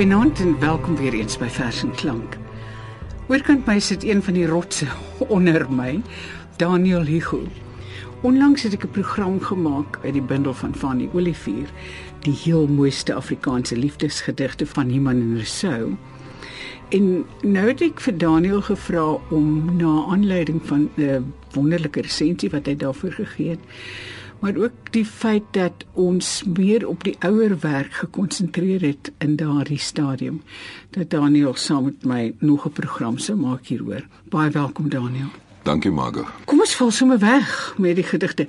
[0.00, 2.36] Goeienaand en welkom weer eens by Vers en Klank.
[3.28, 4.86] Oorkant my sit een van die rotse
[5.36, 6.00] onder my,
[6.56, 7.42] Daniel Hugo.
[8.24, 11.68] Onlangs het ek 'n program gemaak uit die bundel van Fanny Olivier,
[12.24, 15.92] die heel mooiste Afrikaanse liefdesgedigte van Iman en Rousseau.
[16.88, 22.66] En nou het ek vir Daniel gevra om na aanleiding van 'n wonderlike resensie wat
[22.66, 23.64] hy daarvoor gegee het,
[24.40, 29.78] maar ook die feit dat ons meer op die ouer werk gekonsentreer het in daardie
[29.78, 30.42] stadium.
[30.90, 34.02] Dat Daniel saam met my nog 'n program sou maak hieroor.
[34.28, 35.28] Baie welkom Daniel.
[35.62, 36.24] Dankie Margo.
[36.44, 38.46] Kom ons val sommer weg met die gedigte.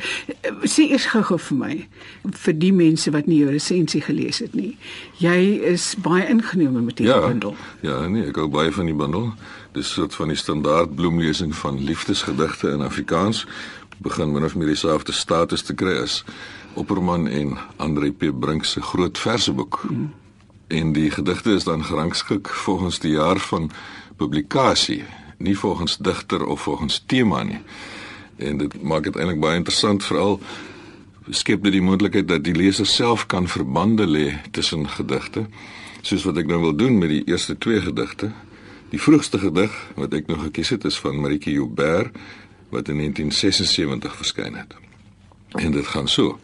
[0.64, 1.88] Sê eers gou-gou vir my
[2.32, 4.78] vir die mense wat nie jou resensie gelees het nie.
[5.18, 7.56] Jy is baie ingenome met hierdie Ja, bundel.
[7.82, 9.34] ja, nee, ek hou baie van die bundel.
[9.74, 13.46] Dis soort van die standaard bloemlesing van liefdesgedigte in Afrikaans.
[14.02, 16.24] Begin min of meer dieselfde status te kry as
[16.74, 19.82] Opperman en Andre P Brink se groot verseboek.
[19.90, 20.14] Mm.
[20.68, 23.72] En die gedigte is dan gerangskik volgens die jaar van
[24.18, 25.04] publikasie,
[25.38, 27.60] nie volgens digter of volgens tema nie.
[28.36, 30.40] En dit maak dit eintlik baie interessant veral
[31.30, 35.46] skep dit die moontlikheid dat die leser self kan verbande lê tussen gedigte
[36.02, 38.32] soos wat ek nou wil doen met die eerste twee gedigte.
[38.90, 42.18] Die vroegste gedig wat ek nou gekies het is van Marieke Joubert
[42.72, 44.76] wat in 1976 verskyn het.
[45.60, 46.40] En dit gaan so: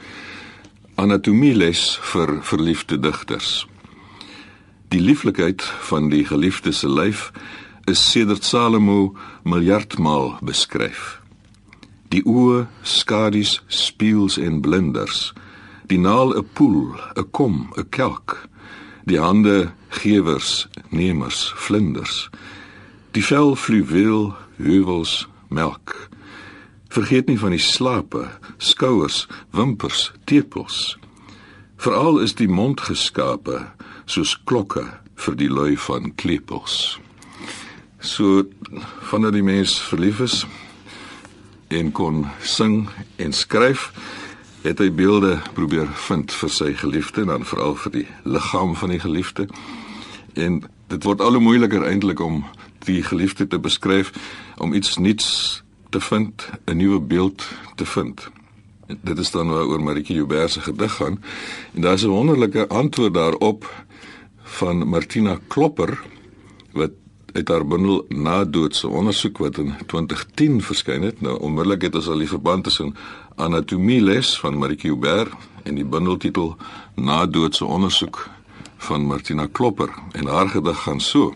[0.95, 3.67] Anatomieles vir verliefde digters.
[4.87, 7.31] Die lieflikheid van die geliefde se lyf
[7.85, 11.21] is sedert Salomo miljardmaal beskryf.
[12.11, 15.33] Die oë, skadu's, spieëls en blinders.
[15.87, 18.47] Die naal 'n poel, 'n kom, 'n kelk.
[19.05, 22.29] Die hande gewers, nemers, vlinders.
[23.11, 26.09] Die vel fluweel, heuwels, melk.
[26.89, 28.27] Vergeet nie van die slape,
[28.57, 30.97] skouers, wimpers, tepels.
[31.77, 33.65] Veral is die mond geskape
[34.09, 34.85] soos klokke
[35.17, 36.97] vir die lui van klepels.
[37.99, 38.45] So
[39.09, 40.45] vandat die mens verlief is
[41.73, 42.87] en kon sing
[43.19, 43.91] en skryf,
[44.63, 48.93] het hy beelde probeer vind vir sy geliefde en dan veral vir die liggaam van
[48.93, 49.47] die geliefde.
[50.35, 52.43] En dit word al hoe moeiliker eintlik om
[52.87, 54.13] die geliefde te beskryf,
[54.57, 58.29] om iets nuuts te vind, 'n nuwe beeld te vind.
[59.01, 61.23] Dit is dan waaroor Marieke Joubert se gedig gaan
[61.73, 63.85] en daar's 'n wonderlike antwoord daarop
[64.43, 66.01] van Martina Klopper
[66.71, 66.91] wat
[67.33, 71.21] uit haar bundel Nadoodse ondersoek wat in 2010 verskyn het.
[71.21, 72.95] Nou onmiddellik het ons al die verband tussen
[73.35, 75.33] Anatomie les van Marieke Joubert
[75.63, 76.55] en die bundeltitel
[76.95, 78.29] Nadoodse ondersoek
[78.77, 81.35] van Martina Klopper en haar gedig gaan so: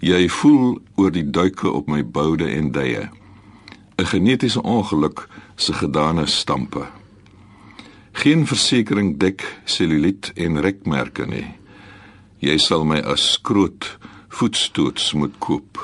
[0.00, 3.08] Jy voel oor die duike op my boude en duie.
[3.96, 6.86] 'n Genetiese ongeluk se gedane stampe.
[8.12, 11.46] Geen versekering dek seluliet en rekmerke nie.
[12.38, 13.98] Jy sal my as skroot
[14.28, 15.80] voetstoots moet koop.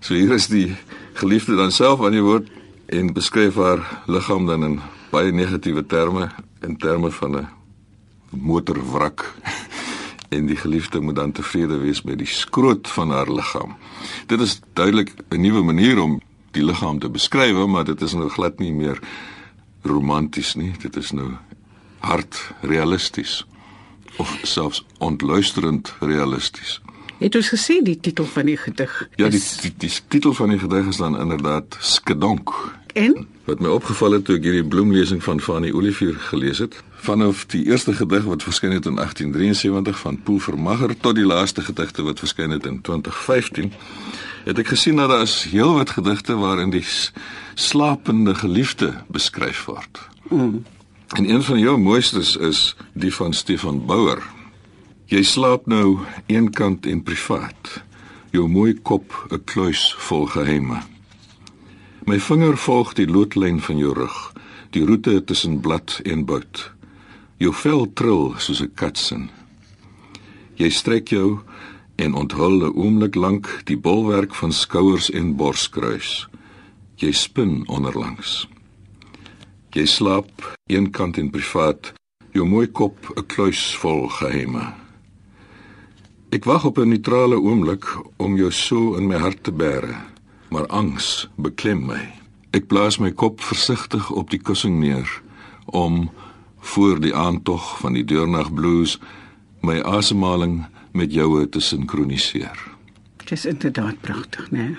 [0.00, 0.74] So hier is die
[1.14, 2.50] geliefde dan self aan die woord
[2.86, 4.80] en beskryf haar liggaam dan in
[5.10, 6.30] baie negatiewe terme
[6.66, 7.48] in terme van 'n
[8.30, 9.34] motorwrak
[10.34, 13.76] en die geliefde moet dan tevrede wees met die skroot van haar liggaam.
[14.26, 16.20] Dit is duidelik 'n nuwe manier om
[16.56, 18.98] die liggaam te beskryf, maar dit is nou glad nie meer
[19.86, 20.72] romanties nie.
[20.82, 21.30] Dit is nou
[22.04, 23.44] hard realisties
[24.18, 26.80] of selfs ontluisterend realisties.
[27.18, 28.92] Het ons gesê die titel van die gedig?
[29.16, 32.52] Ja, die, is- die die titel van die gedig is dan inderdaad Skedonk.
[32.96, 37.44] en Wat my opgeval het toe ek hierdie bloemlesing van Fanny Olivier gelees het, vanaf
[37.52, 42.02] die eerste gedig wat verskyn het in 1873 van Poel Vermagher tot die laaste gedigte
[42.02, 43.72] wat verskyn het in 2015,
[44.46, 46.84] het ek gesien dat daar is heelwat gedigte waarin die
[47.54, 50.00] slapende geliefde beskryf word.
[50.30, 50.64] Mm.
[51.18, 54.22] En een van jou mooistes is die van Stefan Bouwer.
[55.06, 57.82] Jy slaap nou eenkant en privaat.
[58.30, 60.82] Jou mooi kop 'n kluis vol geheime.
[62.06, 64.32] My vinger volg die loodlyn van jou rug,
[64.70, 66.70] die roete tussen blad en bout.
[67.36, 69.30] Jou vel trill soos 'n katsin.
[70.54, 71.40] Jy strek jou
[71.96, 76.28] en onthul 'n oomblik lank die bolwerk van skouers en borskruis.
[76.94, 78.48] Jy spin onderlangs.
[79.70, 81.92] Jy slaap eenkant en privaat,
[82.32, 84.74] jou mooi kop 'n kluis vol geheime.
[86.30, 87.84] Ek wag op 'n neutrale oomblik
[88.16, 89.96] om jou so in my hart te bære,
[90.50, 92.12] maar angs beklem my.
[92.50, 95.22] Ek blaas my kop versigtig op die kussing neer
[95.64, 96.10] om
[96.58, 98.98] voor die aantog van die deurnag blues
[99.60, 100.66] my asemhaling
[100.96, 102.74] met joue te sinkroniseer.
[103.16, 104.58] dit is inderdaad pragtig, né?
[104.58, 104.74] Nee?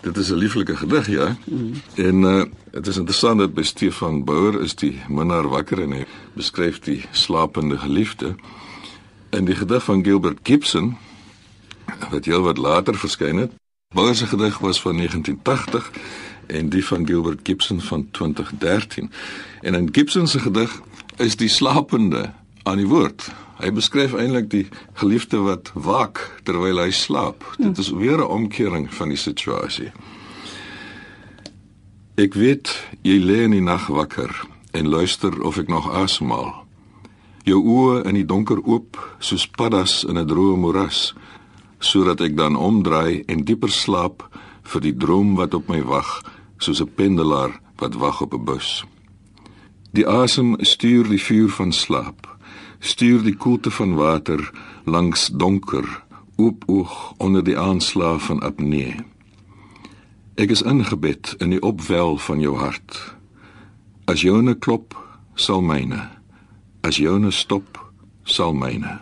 [0.00, 1.36] Dit is 'n lieflike gedig, ja.
[1.44, 1.72] Mm.
[1.94, 6.04] En uh dit is interessant dat by Stefan Bouwer is die minnaar wakker en hy
[6.32, 8.34] beskryf die slapende geliefde.
[9.30, 10.96] In die gedig van Gilbert Gibson
[12.10, 13.52] wat heel wat later verskyn het,
[13.94, 15.90] Bouwer se gedig was van 1980
[16.46, 19.10] en die van Gilbert Gibson van 2013.
[19.60, 20.80] En in Gibson se gedig
[21.16, 23.32] is die slapende aan die woord.
[23.56, 24.66] Hy beskryf eintlik die
[25.00, 27.44] geliefde wat waak terwyl hy slaap.
[27.56, 29.92] Dit is weer 'n omkering van die situasie.
[32.16, 32.72] Ek weet
[33.02, 34.32] jy lê in die nag wakker
[34.72, 36.66] en luister of ek nog asemhaal.
[37.44, 41.14] Jou oë in die donker oop soos paddas in 'n droë moeras
[41.78, 44.24] sodat ek dan omdraai en dieper slaap
[44.62, 46.22] vir die droom wat op my wag
[46.58, 48.84] soos 'n pendelaar wat wag op 'n bus.
[49.92, 52.35] Die asem stuur die vuur van slaap,
[52.78, 54.50] stuur die koelte van water
[54.84, 55.86] langs donker,
[56.36, 58.94] oop oog onder die aanslag van apnee.
[60.36, 62.98] Ek is ingebed in die opwel van jou hart.
[64.04, 64.92] As joune klop,
[65.34, 66.02] sal myne.
[66.84, 67.80] As joune stop,
[68.24, 68.98] sal myne.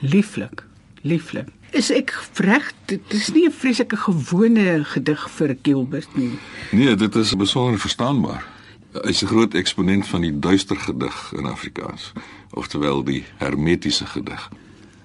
[0.00, 0.62] Lieflik,
[1.02, 1.50] lieflik.
[1.74, 2.70] Is ek reg?
[2.86, 6.38] Dit is nie 'n vreeslike gewone gedig vir Gilbert nie.
[6.70, 8.53] Nee, dit is besonder verstaanbaar.
[9.02, 12.12] Hy's 'n groot eksponent van die duister gedig in Afrikaans,
[12.50, 14.50] oftewel die hermetiese gedig.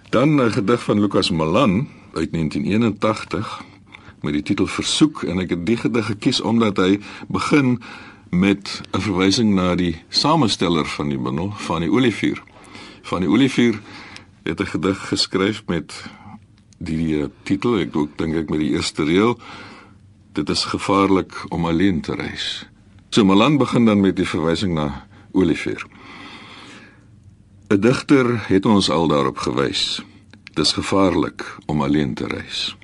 [0.10, 3.64] Dan 'n gedig van Lukas Malan uit 1981
[4.22, 7.82] met die titel Versoek en ek het die gedig gekies omdat hy begin
[8.30, 12.44] met 'n verwysing na die samesteller van die bundel van die Olivier.
[13.02, 13.80] Van die Olivier
[14.44, 16.04] het 'n gedig geskryf met
[16.78, 19.40] die uh, titel ek dink ek met die eerste reël
[20.34, 22.70] dit is gevaarlik om alleen te reis.
[23.10, 25.82] So Malan begin dan met die verwysing na Olivier.
[27.70, 30.02] 'n Digter het ons al daarop gewys.
[30.54, 32.78] Dis gevaarlik om alleen te reis.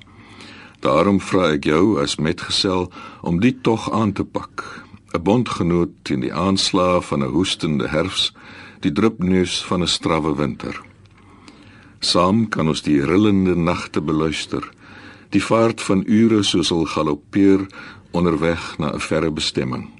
[0.80, 2.90] Daarom vra ek jou as metgesel
[3.22, 4.84] om dit tog aan te pak.
[5.14, 8.32] 'n Bondgenoot teen die aanslae van 'n hoestende herfs,
[8.80, 10.82] die drupneus van 'n strawwe winter.
[12.00, 14.70] Saam kan ons die rillende nagte beluister,
[15.30, 17.66] die vaart van ure soos hulle galoppeer
[18.10, 19.95] onderweg na 'n verre bestemming.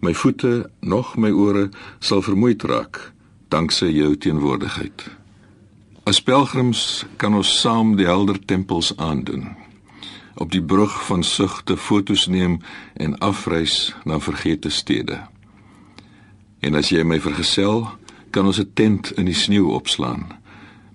[0.00, 1.68] My voete, nog my ore
[1.98, 3.12] sal vermoeid raak
[3.48, 5.06] danksy jou teenwoordigheid.
[6.08, 9.56] As pelgrims kan ons saam die helder tempels aandoen.
[10.38, 12.58] Op die brug van sugte fotos neem
[12.94, 15.18] en afreis na vergete stede.
[16.60, 17.88] En as jy my vergesel,
[18.30, 20.26] kan ons 'n tent in die sneeu opslaan.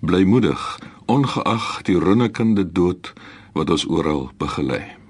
[0.01, 3.13] Blymoedig, ongeag die runnekende dood
[3.53, 5.02] wat ons oral begelei.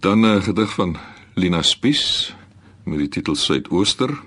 [0.00, 0.96] Dan 'n gedig van
[1.34, 2.34] Lina Spies
[2.84, 4.20] met die titel Suidooster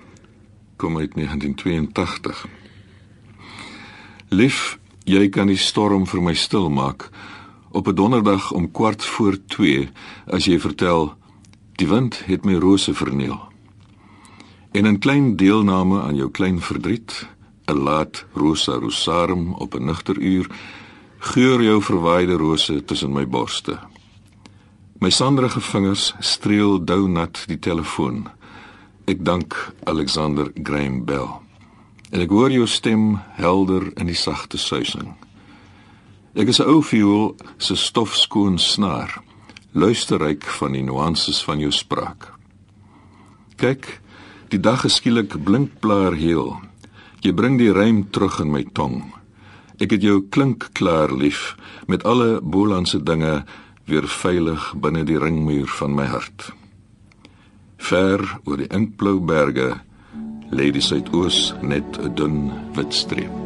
[0.76, 2.48] kom uit 1982.
[4.28, 7.10] Lief, jy kan die storm vir my stil maak
[7.72, 9.90] op 'n donderdag om kwart voor 2
[10.28, 11.16] as jy vertel
[11.76, 13.40] die wind het my rose verniel.
[14.72, 17.28] En 'n klein deelname aan jou klein verdriet,
[17.66, 20.48] 'n laat rosa rosarum op 'n nugter uur,
[21.18, 23.91] geur jou verwaaide rose tussen my borste.
[25.02, 28.28] My sanderige vingers streel dounat die telefoon.
[29.10, 29.56] Ek dank
[29.90, 31.26] Alexander Graham Bell.
[32.14, 35.16] En ek hoor jou stem helder in die sagte suising.
[36.38, 39.24] Ek is 'n ou viool se stofskoon snaar,
[39.74, 42.30] luisterryk van die nuances van jou spraak.
[43.58, 44.02] Kyk,
[44.50, 46.62] die dag geskielik blinkblaar heel.
[47.22, 49.14] Jy bring die rym terug in my tong.
[49.80, 51.56] Ek het jou klink klaar lief
[51.88, 53.46] met alle bolandse dinge
[53.86, 56.52] weer veilig binne die ringmuur van my hart.
[57.78, 59.74] Ver oor die inkblou berge
[60.52, 63.41] lê die suidoos net 'n dun wit streep.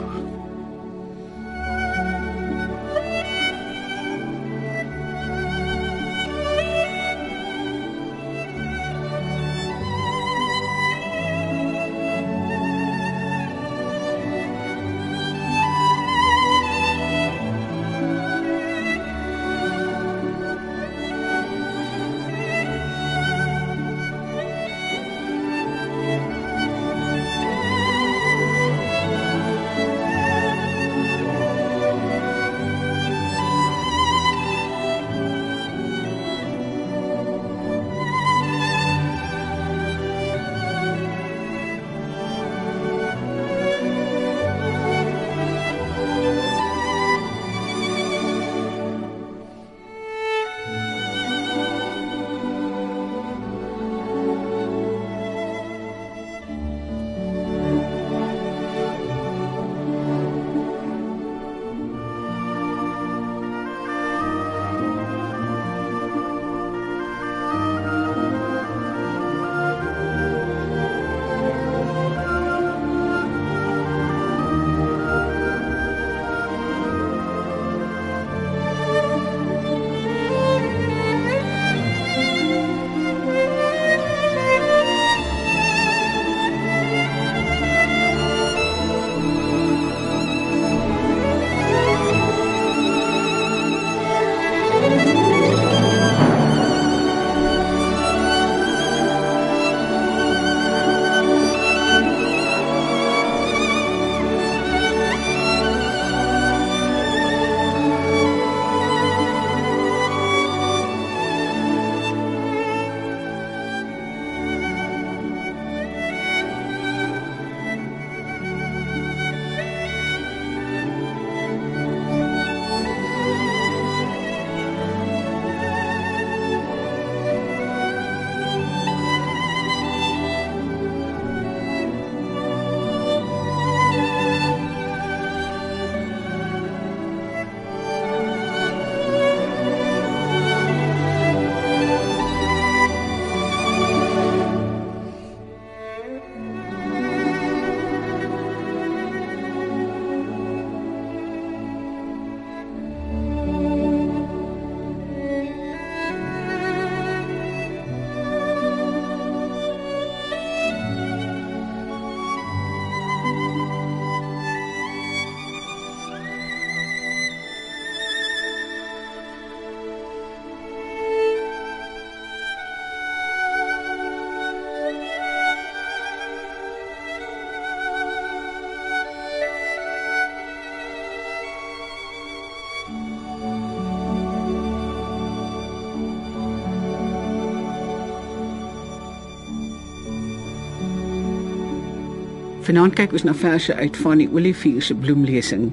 [192.65, 195.71] Vanaand kyk ons na verse uit van die Olivier se bloemlesing.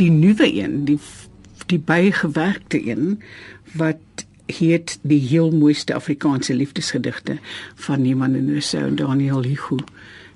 [0.00, 0.98] Die nuwe een, die
[1.70, 3.20] die bygewerkte een
[3.78, 7.38] wat heet die heel mooiste Afrikaanse liefdesgedigte
[7.74, 9.76] van Niemand en Rousseau en Daniel Hugo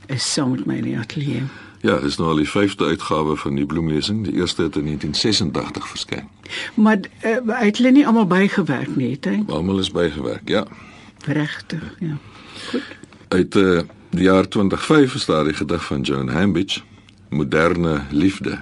[0.06, 1.42] is saam met my in die ateljee.
[1.84, 4.22] Ja, dis nou al die 5de uitgawe van die bloemlesing.
[4.24, 6.28] Die eerste het in 1986 verskyn.
[6.74, 9.42] Maar uh, het hulle nie almal bygewerk nie, het hy?
[9.46, 10.64] Almal is bygewerk, ja.
[11.26, 12.16] Regtig, ja.
[12.70, 12.96] Goed.
[13.28, 13.80] Uit uh,
[14.14, 16.80] die jaar 2005 is daar die gedig van Joan Hambidge,
[17.28, 18.58] Moderne Liefde.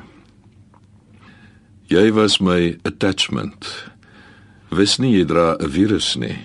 [1.86, 3.68] Jy was my attachment.
[4.68, 6.38] Wis nie jy dra 'n virus nie.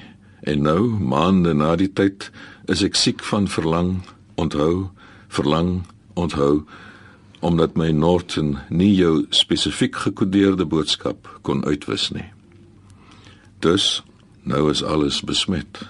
[0.44, 2.32] En nou, maande na die tyd,
[2.66, 4.04] is ek siek van verlang,
[4.36, 4.90] onthou,
[5.28, 6.66] verlang onthou
[7.40, 12.26] omdat my Norton nie jou spesifiek gekodeerde boodskap kon uitwis nie.
[13.60, 14.04] Dus
[14.44, 15.88] nou is alles besmet.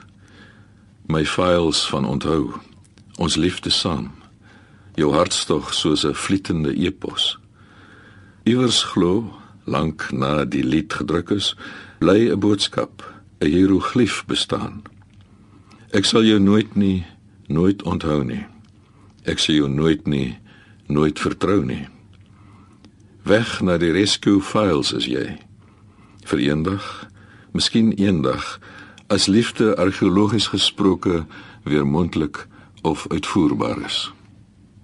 [1.07, 2.53] My files van onthou
[3.17, 4.11] ons liefde saam.
[4.95, 7.37] Jou hartstog soos 'n vlietende epos.
[8.45, 9.33] Iewers glo
[9.65, 11.55] lank na die lied gedruk is,
[11.99, 13.03] bly 'n boodskap,
[13.41, 14.81] 'n hieroglief bestaan.
[15.91, 17.05] Ek sal jou nooit nie
[17.47, 18.43] nooit onthou nie.
[19.27, 20.37] Ek sê jou nooit nie,
[20.87, 21.87] nooit vertrou nie.
[23.27, 25.37] Weg na die rescue files is jy.
[26.27, 26.83] Vir eendag,
[27.55, 28.59] miskien eendag,
[29.11, 31.25] as liefde argeologies gesproke
[31.63, 32.45] weer mondelik
[32.81, 34.13] of uitvoerbaar is.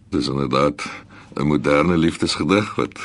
[0.09, 0.83] Dis inderdaad
[1.33, 2.99] 'n moderne liefdesgedig wat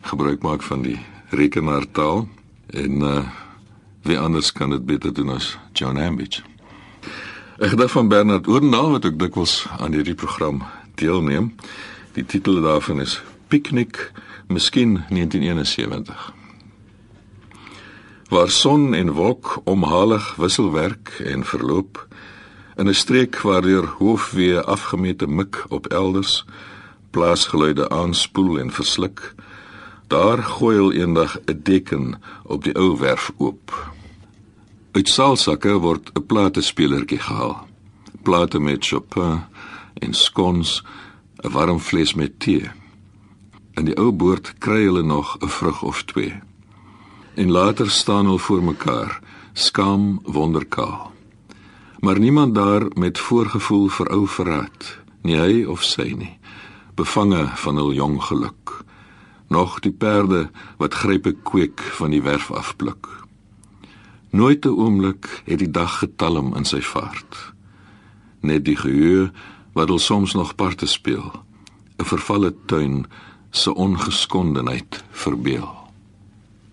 [0.00, 2.28] gebruik maak van die rekenaartaal
[2.66, 3.26] en uh
[4.02, 6.42] wie anders kan dit beter doen as John Ambidge.
[7.58, 10.62] Ek gedagte van Bernard Oordendaal wat ook dikwels aan hierdie program
[10.94, 11.54] deelneem.
[12.12, 14.12] Die titel daarvan is Piknik,
[14.46, 16.32] miskien 1971.
[18.28, 22.07] Waar son en wolk omhalig wisselwerk en verloop
[22.78, 26.44] in 'n streek waar deur hoofwee afgemete mik op elders
[27.10, 29.34] plaasgeluide aanspoel en versluk,
[30.06, 33.92] daar gooi eendag 'n deken op die ou werf oop.
[34.92, 37.68] Uit saalsakke word 'n platespelertjie gehaal.
[38.22, 39.42] Plate met Chopin
[39.94, 40.84] en skons,
[41.42, 42.70] 'n warm fles met tee.
[43.74, 46.34] In die ou boord kry hulle nog 'n vrug of twee.
[47.34, 49.20] En later staan hulle voor mekaar,
[49.52, 51.17] skaam wonderkaal.
[51.98, 56.38] Maar niemand daar met voorgevoel vir ou verraad, nie hy of sy nie,
[56.94, 58.74] bevange van hul jong geluk.
[59.48, 63.08] Nog die perde wat grype kweek van die werf afpluk.
[64.30, 67.52] Nooit 'n oomblik het die dag getalm in sy vaart.
[68.40, 69.32] Net die geheue
[69.72, 71.32] wat hulle soms nog parte speel.
[71.98, 73.06] 'n Vervalle tuin
[73.50, 75.78] se ongeskondenheid verbeel.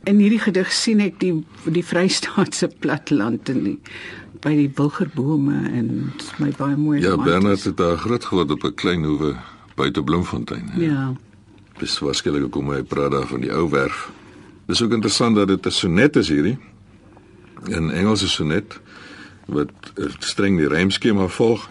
[0.03, 3.79] In hierdie gedig sien ek die die Vrystaatse platteland en die
[4.45, 5.87] by die wilgerbome en
[6.41, 6.99] my baie mooi.
[7.01, 9.35] Ja, Bernard het daar groot geword op 'n klein hoewe
[9.75, 10.71] buite Bloemfontein.
[10.77, 11.13] Ja.
[11.77, 14.11] Dis waarskynlik kom hy praat daar van die ou werf.
[14.65, 16.57] Dis ook interessant dat dit 'n sonnet is hierdie.
[17.69, 18.79] 'n Engelse sonnet
[19.45, 19.71] wat
[20.19, 21.69] streng die rymskema volg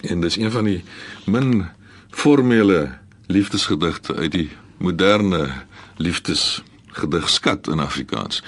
[0.00, 0.84] en dis een van die
[1.26, 1.66] min
[2.10, 5.50] formele liefdesgedigte uit die moderne
[5.96, 8.42] liefdesgedigskat in Afrikaans.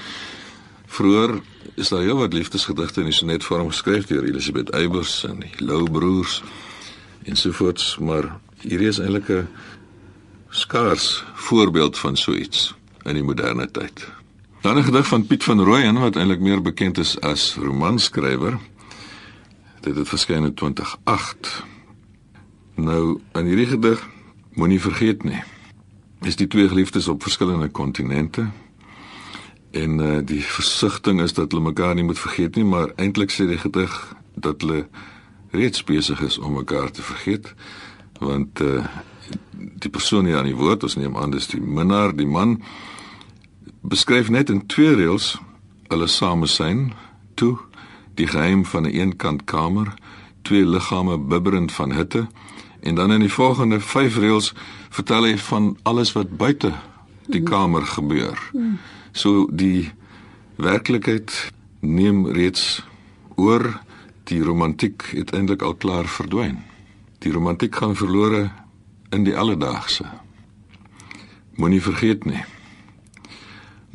[0.96, 1.40] Vroeger
[1.74, 5.82] is daar heel wat liefdesgedigte in die sonnetvorm geskryf deur Elisabeth Eybers en die Lou
[5.92, 6.38] broers
[7.28, 8.30] ensovoorts, maar
[8.62, 9.48] hier is eintlik 'n
[10.48, 12.74] skaars voorbeeld van so iets
[13.04, 14.08] in die moderne tyd.
[14.62, 18.58] Dan 'n gedig van Piet van Rooyen wat eintlik meer bekend is as romanskrywer.
[19.80, 21.64] Dit het verskyn in 2008.
[22.74, 24.08] Nou, in hierdie gedig
[24.54, 25.42] moenie vergeet nie.
[26.20, 28.48] Is die twee geliefdes op verskillende kontinente.
[29.76, 33.48] En uh, die versigtiging is dat hulle mekaar nie moet vergeet nie, maar eintlik sê
[33.50, 33.92] die gedig
[34.34, 34.86] dat hulle
[35.56, 37.54] reeds besig is om mekaar te vergeet
[38.20, 38.84] want uh,
[39.56, 42.56] die persoon hier aan die woord ons neem aan dis die minnaar die man
[43.80, 45.34] beskryf net in twee reëls
[45.92, 46.90] hulle samesyn
[47.38, 47.56] toe
[48.16, 49.94] die geheim van 'n een eenkant kamer,
[50.42, 52.26] twee liggame bibberend van hitte
[52.80, 54.52] en dan in die volgende 5 reëls
[54.90, 56.72] vertel hy van alles wat buite
[57.26, 58.38] die kamer gebeur.
[59.16, 59.88] So die
[60.60, 61.32] werklikheid
[61.80, 62.82] neem reeds
[63.40, 63.64] oor
[64.28, 66.58] die romantiek het eintlik al klaar verdwyn.
[67.24, 68.50] Die romantiek gaan verlore
[69.16, 70.04] in die alledaagse.
[71.56, 72.42] Moenie vergeet nie.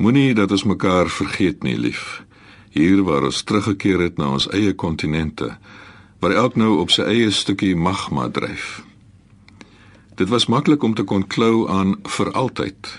[0.02, 2.24] Moenie dat ons mekaar vergeet nie, lief
[2.72, 5.52] hier waar ons teruggekeer het na ons eie kontinente
[6.22, 8.80] waar elk nou op sy eie stukkie magma dryf.
[10.18, 12.90] Dit was maklik om te kon klou aan vir altyd,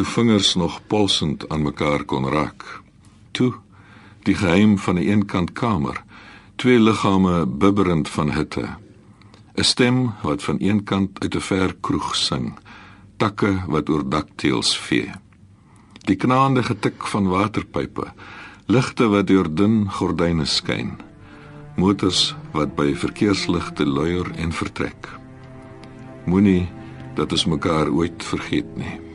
[0.00, 2.64] toe vingers nog polsend aan mekaar kon raak.
[3.36, 3.52] Toe
[4.24, 6.04] die geheim van 'n een eenkant kamer,
[6.56, 8.64] twee liggame bibberend van hitte.
[9.54, 12.58] 'n Stem wat van een kant uit 'n ver kroeg sing,
[13.16, 15.10] takke wat oor dakteels vee.
[15.98, 18.12] Die knaande getik van waterpype,
[18.66, 20.98] ligte wat deur dun gordyne skyn.
[21.76, 25.08] Motors wat by verkeersligte luier en vertrek.
[26.24, 26.68] Moenie
[27.14, 29.09] dat ons mekaar ooit vergeet nie.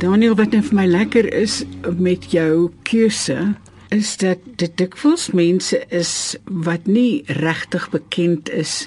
[0.00, 1.58] Daniel, wat net vir my lekker is
[2.00, 3.36] met jou keuse,
[3.92, 6.12] is dat dit dikwels mense is
[6.48, 8.86] wat nie regtig bekend is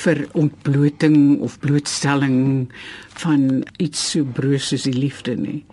[0.00, 2.40] vir ontbloting of blootstelling
[3.20, 5.66] van iets so broos soos die liefde nie.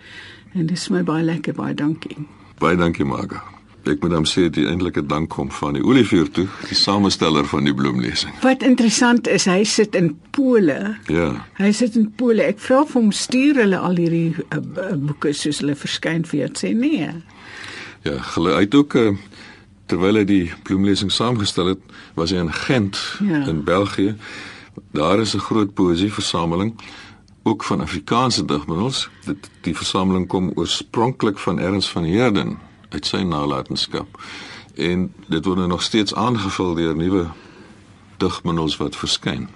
[0.51, 2.25] En dis my baie lekker, baie dankie.
[2.59, 3.54] Baie dankie, Marga.
[3.85, 7.67] Ek moet hom sê die eintlike dank kom van die Olivier toe, die samesteller van
[7.67, 8.33] die bloemlesing.
[8.41, 10.95] Wat interessant is, hy sit in Pole.
[11.13, 11.27] Ja.
[11.59, 12.47] Hy sit in Pole.
[12.49, 16.49] Ek vra vir hom stuur hulle al hierdie uh, boeke soos hulle verskyn vir jou.
[16.63, 17.11] Sê nee.
[18.07, 19.13] Ja, hulle het ook uh,
[19.91, 23.45] terwyl hy die bloemlesing saamgestel het, was hy in Gent ja.
[23.45, 24.15] in België.
[24.97, 26.73] Daar is 'n groot poësieversameling
[27.45, 29.09] ook van Afrikaanse digmiddels.
[29.25, 32.57] Dit die versameling kom oorspronklik van Ernst van Heerden
[32.89, 34.21] uit sy nalatenskap.
[34.75, 37.27] En dit word nou nog steeds aangevul deur nuwe
[38.17, 39.49] digmiddels wat verskyn.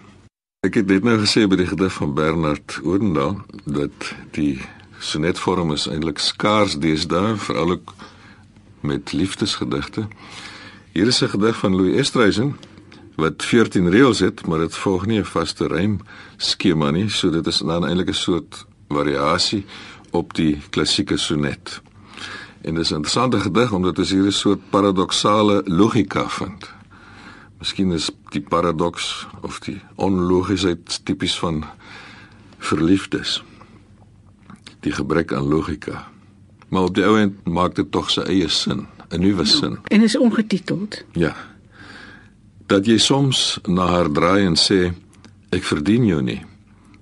[0.60, 4.60] Ek het net nou gesê by die gedig van Bernard Oudendal dat die
[5.00, 7.94] sonetvorm is eintlik skaars deesdae, veral ook
[8.84, 10.08] met liefdesgedigte.
[10.92, 12.58] Hier is 'n gedig van Louis Estreisen
[13.16, 16.00] wat 14 reëls het, maar dit volg nie 'n vaste rym
[16.38, 19.66] skema nie, so dit is dan eintlik 'n soort variasie
[20.12, 21.82] op die klassieke sonnet.
[22.62, 26.72] En dis 'n interessante gedig omdat dit hier 'n soort paradoksale logika vind.
[27.60, 31.66] Miskien is die paradoks of die onlogiesheid tipies van
[32.58, 33.44] verliefdes.
[34.80, 36.08] Die gebrek aan logika.
[36.70, 39.78] Maar op die ou end maak dit tog sy eie sin, 'n nuwe sin.
[39.84, 41.04] En is ongetiteld.
[41.12, 41.36] Ja.
[42.66, 44.94] Dat jy soms na haar draai en sê
[45.50, 46.46] ek verdien jou nie,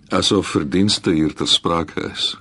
[0.10, 2.38] asof verdienste hier ter sprake is.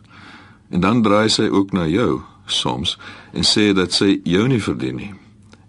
[0.70, 2.98] En dan draai sy ook na jou soms
[3.32, 5.14] en sê dat sy jou nie verdien nie.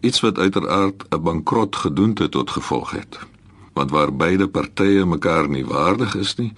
[0.01, 3.19] Iets wat uiteraard 'n bankrot gedoente tot gevolg het.
[3.73, 6.53] Want waar beide partye mekaar nie waardig is nie,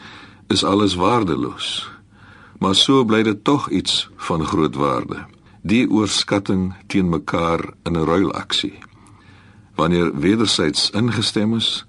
[0.48, 1.90] is alles waardeloos.
[2.60, 5.26] Maar so bly dit tog iets van groot waarde.
[5.62, 8.78] Die oorskatting teen mekaar in 'n ruilaksie.
[9.76, 11.86] Wanneer wederzijds ingestem is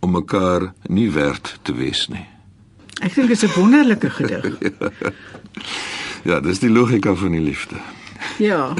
[0.00, 2.26] om mekaar nie werd te wees nie.
[3.00, 4.58] Ek dink dit is 'n wonderlike gedig.
[4.60, 4.90] ja.
[6.28, 7.80] Ja, dis die logika van die liefde.
[8.36, 8.74] Ja.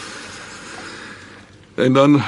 [1.84, 2.22] en dan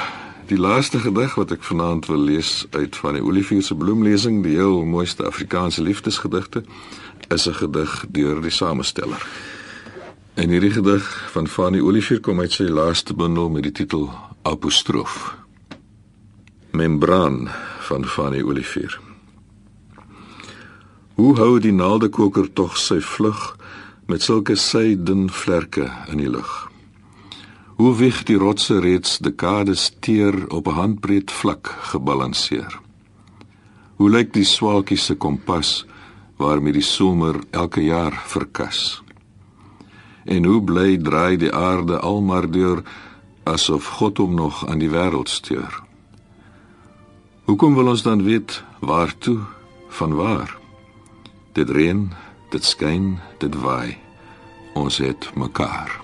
[0.45, 4.57] Die laaste gedig wat ek vanaand wil lees uit van die Olivier se bloemlesing, die
[4.59, 6.61] heel mooiste Afrikaanse liefdesgedigte,
[7.31, 9.23] is 'n gedig deur die samesteller.
[10.33, 15.35] En hierdie gedig van Fanny Olivier kom uit sy laaste bundel met die titel Apostroof.
[16.71, 17.49] Membraan
[17.79, 18.99] van Fanny Olivier.
[21.13, 23.55] Hoe hou die naaldekoker tog sy vlug
[24.07, 26.51] met sulke sydin vlerke in die lug?
[27.75, 32.79] Hoe wieg die rotse reeds dekades teer op 'n handbreed vlak gebalanseer.
[33.95, 35.85] Hoe lyk die swaalkie se kompas
[36.37, 39.03] waarmee die somer elke jaar verkas?
[40.25, 42.83] En hoe bly draai die aarde almar deur
[43.43, 45.83] asof God hom nog aan die wêreld stuur?
[47.43, 49.39] Hoekom wil ons dan weet waartoe
[49.87, 50.57] van waar?
[51.53, 52.11] Dit reën,
[52.53, 53.97] dit skyn, dit waai.
[54.77, 56.02] Ons het mekaar.